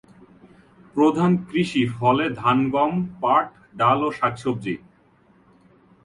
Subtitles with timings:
[0.95, 3.47] প্রধান কৃষি ফলে ধান, গম, পাট,
[3.77, 4.75] ডাল, শাকসবজি।